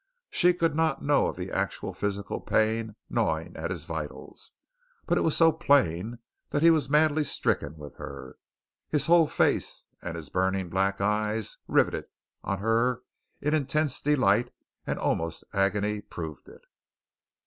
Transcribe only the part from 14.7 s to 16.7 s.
and almost agony proved it.